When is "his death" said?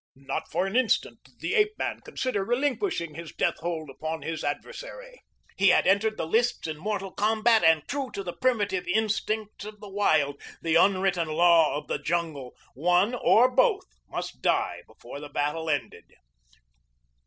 3.13-3.59